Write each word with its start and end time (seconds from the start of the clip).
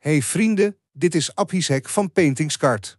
Hey 0.00 0.22
vrienden, 0.22 0.76
dit 0.92 1.14
is 1.14 1.32
Hek 1.66 1.88
van 1.88 2.12
Paintingskart. 2.12 2.98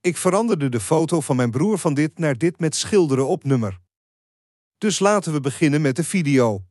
Ik 0.00 0.16
veranderde 0.16 0.68
de 0.68 0.80
foto 0.80 1.20
van 1.20 1.36
mijn 1.36 1.50
broer 1.50 1.78
van 1.78 1.94
dit 1.94 2.18
naar 2.18 2.38
dit 2.38 2.60
met 2.60 2.74
schilderen 2.74 3.26
op 3.28 3.44
nummer. 3.44 3.80
Dus 4.78 4.98
laten 4.98 5.32
we 5.32 5.40
beginnen 5.40 5.80
met 5.80 5.96
de 5.96 6.04
video. 6.04 6.64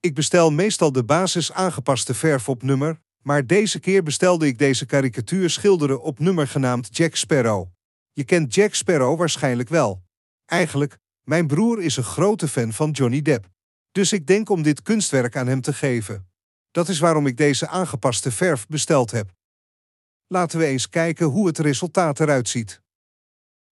Ik 0.00 0.14
bestel 0.14 0.50
meestal 0.50 0.92
de 0.92 1.04
basis 1.04 1.52
aangepaste 1.52 2.14
verf 2.14 2.48
op 2.48 2.62
nummer, 2.62 3.00
maar 3.22 3.46
deze 3.46 3.80
keer 3.80 4.02
bestelde 4.02 4.46
ik 4.46 4.58
deze 4.58 4.86
karikatuur 4.86 5.50
schilderen 5.50 6.02
op 6.02 6.18
nummer 6.18 6.48
genaamd 6.48 6.96
Jack 6.96 7.14
Sparrow. 7.14 7.66
Je 8.12 8.24
kent 8.24 8.54
Jack 8.54 8.74
Sparrow 8.74 9.18
waarschijnlijk 9.18 9.68
wel. 9.68 10.02
Eigenlijk, 10.44 10.98
mijn 11.22 11.46
broer 11.46 11.82
is 11.82 11.96
een 11.96 12.02
grote 12.02 12.48
fan 12.48 12.72
van 12.72 12.90
Johnny 12.90 13.22
Depp. 13.22 13.48
Dus 13.92 14.12
ik 14.12 14.26
denk 14.26 14.50
om 14.50 14.62
dit 14.62 14.82
kunstwerk 14.82 15.36
aan 15.36 15.46
hem 15.46 15.60
te 15.60 15.72
geven. 15.72 16.29
Dat 16.70 16.88
is 16.88 16.98
waarom 16.98 17.26
ik 17.26 17.36
deze 17.36 17.68
aangepaste 17.68 18.30
verf 18.30 18.66
besteld 18.66 19.10
heb. 19.10 19.32
Laten 20.26 20.58
we 20.58 20.64
eens 20.64 20.88
kijken 20.88 21.26
hoe 21.26 21.46
het 21.46 21.58
resultaat 21.58 22.20
eruit 22.20 22.48
ziet. 22.48 22.82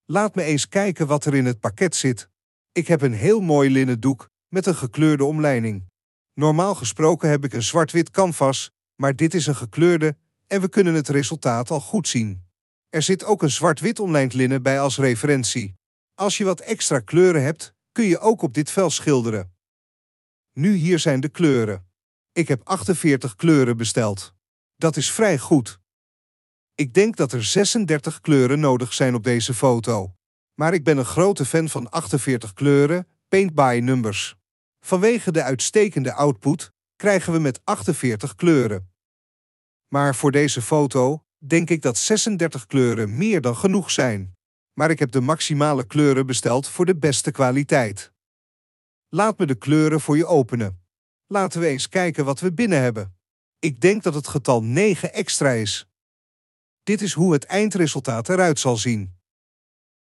Laat 0.05 0.35
me 0.35 0.43
eens 0.43 0.69
kijken 0.69 1.07
wat 1.07 1.25
er 1.25 1.35
in 1.35 1.45
het 1.45 1.61
pakket 1.61 1.95
zit. 1.95 2.29
Ik 2.73 2.87
heb 2.87 3.03
een 3.03 3.13
heel 3.13 3.41
mooi 3.41 3.71
linnen 3.71 4.01
doek 4.01 4.31
met 4.49 4.67
een 4.67 4.75
gekleurde 4.75 5.25
omlijning. 5.25 5.87
Normaal 6.35 6.75
gesproken 6.75 7.31
heb 7.31 7.45
ik 7.45 7.53
een 7.53 7.63
zwart-wit 7.63 8.11
canvas, 8.11 8.71
maar 8.97 9.17
dit 9.17 9.35
is 9.35 9.47
een 9.47 9.57
gekleurde 9.57 10.17
en 10.47 10.61
we 10.61 10.69
kunnen 10.69 10.95
het 10.95 11.09
resultaat 11.09 11.71
al 11.71 11.81
goed 11.81 12.09
zien. 12.09 12.47
Er 12.89 13.03
zit 13.03 13.25
ook 13.25 13.43
een 13.43 13.51
zwart-wit 13.51 14.01
omlijnd 14.01 14.33
linnen 14.33 14.63
bij 14.63 14.81
als 14.81 14.99
referentie. 14.99 15.75
Als 16.15 16.39
je 16.39 16.45
wat 16.45 16.61
extra 16.61 17.01
kleuren 17.01 17.43
hebt, 17.43 17.75
kun 17.93 18.05
je 18.05 18.19
ook 18.19 18.43
op 18.43 18.55
dit 18.55 18.71
vel 18.71 18.91
schilderen. 18.91 19.53
Nu 20.53 20.75
hier 20.75 20.99
zijn 20.99 21.21
de 21.21 21.29
kleuren. 21.29 21.88
Ik 22.39 22.49
heb 22.49 22.61
48 22.65 23.35
kleuren 23.35 23.77
besteld. 23.77 24.35
Dat 24.77 24.97
is 24.97 25.11
vrij 25.13 25.39
goed. 25.39 25.81
Ik 26.75 26.95
denk 26.95 27.17
dat 27.17 27.33
er 27.33 27.45
36 27.45 28.21
kleuren 28.21 28.61
nodig 28.61 28.93
zijn 28.93 29.15
op 29.15 29.25
deze 29.25 29.55
foto. 29.55 30.15
Maar 30.55 30.75
ik 30.75 30.85
ben 30.85 30.99
een 30.99 31.05
grote 31.05 31.45
fan 31.45 31.69
van 31.69 31.91
48 31.91 32.53
kleuren, 32.53 33.07
paint 33.29 33.55
by 33.55 33.81
numbers. 33.83 34.37
Vanwege 34.81 35.33
de 35.33 35.43
uitstekende 35.43 36.13
output 36.13 36.73
krijgen 36.97 37.33
we 37.33 37.39
met 37.39 37.61
48 37.65 38.35
kleuren. 38.35 38.91
Maar 39.89 40.15
voor 40.15 40.31
deze 40.31 40.63
foto 40.63 41.25
denk 41.39 41.71
ik 41.71 41.83
dat 41.83 41.97
36 41.97 42.67
kleuren 42.67 43.17
meer 43.17 43.41
dan 43.41 43.57
genoeg 43.57 43.91
zijn. 43.91 44.35
Maar 44.73 44.91
ik 44.91 44.99
heb 44.99 45.11
de 45.11 45.21
maximale 45.21 45.87
kleuren 45.87 46.27
besteld 46.27 46.69
voor 46.69 46.87
de 46.87 46.97
beste 46.97 47.31
kwaliteit. 47.31 48.13
Laat 49.09 49.39
me 49.39 49.47
de 49.47 49.55
kleuren 49.55 50.01
voor 50.01 50.17
je 50.17 50.27
openen. 50.27 50.87
Laten 51.31 51.61
we 51.61 51.67
eens 51.67 51.89
kijken 51.89 52.25
wat 52.25 52.41
we 52.41 52.53
binnen 52.53 52.81
hebben. 52.81 53.17
Ik 53.59 53.81
denk 53.81 54.03
dat 54.03 54.15
het 54.15 54.29
getal 54.29 54.63
9 54.63 55.13
extra 55.13 55.51
is. 55.51 55.89
Dit 56.83 57.03
is 57.03 57.13
hoe 57.13 57.33
het 57.33 57.45
eindresultaat 57.45 58.29
eruit 58.29 58.59
zal 58.59 58.77
zien. 58.77 59.17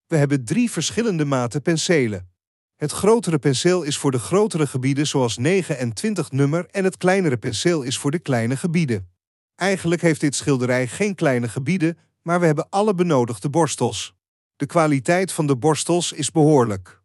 We 0.07 0.17
hebben 0.17 0.45
drie 0.45 0.71
verschillende 0.71 1.25
maten 1.25 1.63
penselen. 1.63 2.31
Het 2.77 2.93
grotere 2.93 3.39
penseel 3.39 3.83
is 3.83 3.97
voor 3.97 4.11
de 4.11 4.19
grotere 4.19 4.67
gebieden 4.67 5.07
zoals 5.07 5.37
9 5.37 5.79
en 5.79 5.93
20 5.93 6.31
nummer 6.31 6.67
en 6.71 6.85
het 6.85 6.97
kleinere 6.97 7.37
penseel 7.37 7.83
is 7.83 7.99
voor 7.99 8.11
de 8.11 8.19
kleine 8.19 8.57
gebieden. 8.57 9.11
Eigenlijk 9.55 10.03
heeft 10.03 10.21
dit 10.21 10.35
schilderij 10.35 10.89
geen 10.89 11.15
kleine 11.15 11.49
gebieden, 11.49 11.99
maar 12.23 12.41
we 12.41 12.47
hebben 12.47 12.69
alle 12.69 12.95
benodigde 12.95 13.51
borstels. 13.51 14.15
De 14.57 14.67
kwaliteit 14.67 15.33
van 15.33 15.47
de 15.47 15.57
borstels 15.57 16.13
is 16.13 16.31
behoorlijk. 16.31 17.03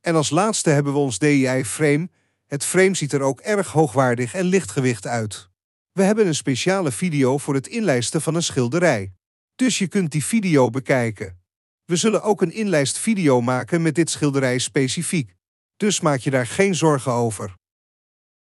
En 0.00 0.14
als 0.14 0.30
laatste 0.30 0.70
hebben 0.70 0.92
we 0.92 0.98
ons 0.98 1.18
DIY-frame. 1.18 2.08
Het 2.46 2.64
frame 2.64 2.94
ziet 2.94 3.12
er 3.12 3.20
ook 3.20 3.40
erg 3.40 3.72
hoogwaardig 3.72 4.34
en 4.34 4.44
lichtgewicht 4.44 5.06
uit. 5.06 5.48
We 5.92 6.02
hebben 6.02 6.26
een 6.26 6.34
speciale 6.34 6.92
video 6.92 7.38
voor 7.38 7.54
het 7.54 7.66
inlijsten 7.66 8.22
van 8.22 8.34
een 8.34 8.42
schilderij. 8.42 9.12
Dus 9.54 9.78
je 9.78 9.88
kunt 9.88 10.10
die 10.10 10.24
video 10.24 10.70
bekijken. 10.70 11.40
We 11.84 11.96
zullen 11.96 12.22
ook 12.22 12.42
een 12.42 12.52
inlijstvideo 12.52 13.40
maken 13.40 13.82
met 13.82 13.94
dit 13.94 14.10
schilderij 14.10 14.58
specifiek. 14.58 15.34
Dus 15.76 16.00
maak 16.00 16.18
je 16.18 16.30
daar 16.30 16.46
geen 16.46 16.74
zorgen 16.74 17.12
over. 17.12 17.54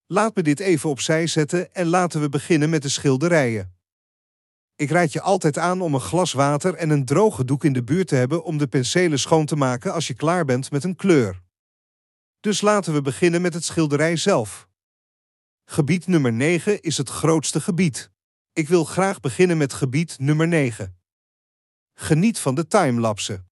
Laat 0.07 0.35
me 0.35 0.43
dit 0.43 0.59
even 0.59 0.89
opzij 0.89 1.27
zetten 1.27 1.73
en 1.73 1.87
laten 1.87 2.21
we 2.21 2.29
beginnen 2.29 2.69
met 2.69 2.81
de 2.81 2.89
schilderijen. 2.89 3.77
Ik 4.75 4.89
raad 4.89 5.13
je 5.13 5.21
altijd 5.21 5.57
aan 5.57 5.81
om 5.81 5.93
een 5.93 5.99
glas 5.99 6.33
water 6.33 6.73
en 6.73 6.89
een 6.89 7.05
droge 7.05 7.45
doek 7.45 7.63
in 7.63 7.73
de 7.73 7.83
buurt 7.83 8.07
te 8.07 8.15
hebben 8.15 8.43
om 8.43 8.57
de 8.57 8.67
penselen 8.67 9.19
schoon 9.19 9.45
te 9.45 9.55
maken 9.55 9.93
als 9.93 10.07
je 10.07 10.13
klaar 10.13 10.45
bent 10.45 10.71
met 10.71 10.83
een 10.83 10.95
kleur. 10.95 11.41
Dus 12.39 12.61
laten 12.61 12.93
we 12.93 13.01
beginnen 13.01 13.41
met 13.41 13.53
het 13.53 13.63
schilderij 13.63 14.15
zelf. 14.15 14.67
Gebied 15.65 16.07
nummer 16.07 16.33
9 16.33 16.81
is 16.81 16.97
het 16.97 17.09
grootste 17.09 17.61
gebied. 17.61 18.11
Ik 18.53 18.67
wil 18.67 18.83
graag 18.83 19.19
beginnen 19.19 19.57
met 19.57 19.73
gebied 19.73 20.19
nummer 20.19 20.47
9. 20.47 20.99
Geniet 21.93 22.39
van 22.39 22.55
de 22.55 22.67
timelapse. 22.67 23.48